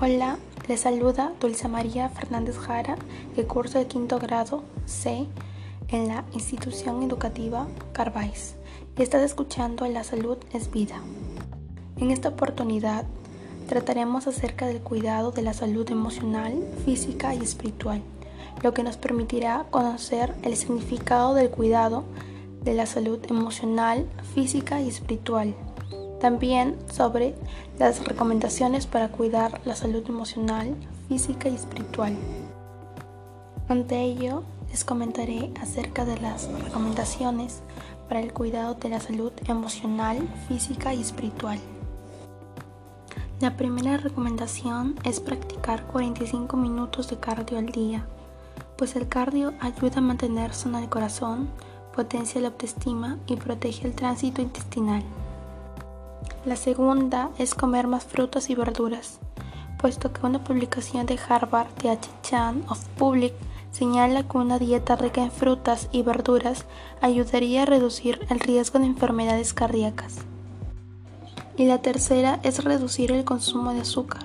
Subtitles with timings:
[0.00, 2.94] Hola, les saluda Dulce María Fernández Jara,
[3.34, 5.26] que curso el quinto grado C
[5.88, 8.54] en la institución educativa Carváez
[8.96, 11.00] y estás escuchando La salud es vida.
[11.96, 13.06] En esta oportunidad
[13.68, 16.54] trataremos acerca del cuidado de la salud emocional,
[16.84, 18.00] física y espiritual,
[18.62, 22.04] lo que nos permitirá conocer el significado del cuidado
[22.62, 25.56] de la salud emocional, física y espiritual
[26.20, 27.34] también sobre
[27.78, 30.74] las recomendaciones para cuidar la salud emocional,
[31.08, 32.16] física y espiritual.
[33.68, 37.62] Ante ello, les comentaré acerca de las recomendaciones
[38.08, 41.58] para el cuidado de la salud emocional, física y espiritual.
[43.40, 48.06] La primera recomendación es practicar 45 minutos de cardio al día,
[48.76, 51.48] pues el cardio ayuda a mantener sano el corazón,
[51.94, 55.02] potencia la autoestima y protege el tránsito intestinal.
[56.44, 59.18] La segunda es comer más frutas y verduras,
[59.78, 63.34] puesto que una publicación de Harvard de Chan of Public
[63.70, 66.64] señala que una dieta rica en frutas y verduras
[67.00, 70.18] ayudaría a reducir el riesgo de enfermedades cardíacas.
[71.56, 74.24] Y la tercera es reducir el consumo de azúcar,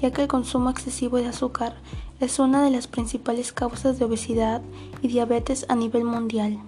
[0.00, 1.76] ya que el consumo excesivo de azúcar
[2.20, 4.62] es una de las principales causas de obesidad
[5.02, 6.58] y diabetes a nivel mundial.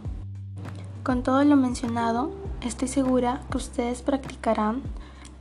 [1.02, 2.30] Con todo lo mencionado,
[2.67, 4.83] Estoy segura que ustedes practicarán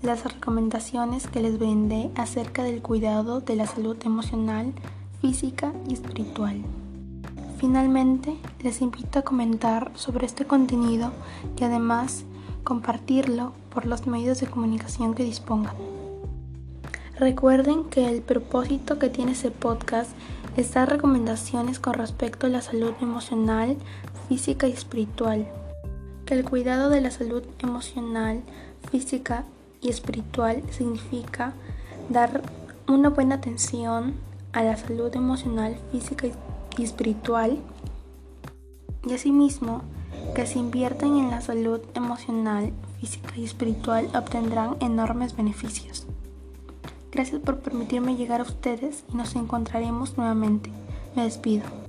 [0.04, 4.73] las recomendaciones que les brindé acerca del cuidado de la salud emocional,
[5.22, 6.62] física y espiritual.
[7.58, 11.14] Finalmente, les invito a comentar sobre este contenido
[11.59, 12.26] y además
[12.64, 15.73] compartirlo por los medios de comunicación que dispongan.
[17.18, 20.12] Recuerden que el propósito que tiene ese podcast
[20.58, 23.78] es dar recomendaciones con respecto a la salud emocional,
[24.30, 25.48] física y espiritual
[26.34, 28.42] el cuidado de la salud emocional,
[28.90, 29.45] física
[29.81, 31.54] y espiritual significa
[32.09, 32.42] dar
[32.88, 34.16] una buena atención
[34.53, 36.28] a la salud emocional, física
[36.78, 37.59] y espiritual
[39.06, 39.84] y asimismo
[40.34, 46.08] que si invierten en la salud emocional, física y espiritual obtendrán enormes beneficios.
[47.12, 50.69] Gracias por permitirme llegar a ustedes y nos encontraremos nuevamente.
[51.16, 51.84] Me despido.